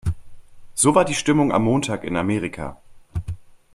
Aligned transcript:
So 0.73 0.95
war 0.95 1.05
die 1.05 1.13
Stimmung 1.13 1.51
am 1.51 1.63
Montag 1.63 2.03
in 2.03 2.17
Amerika. 2.17 2.81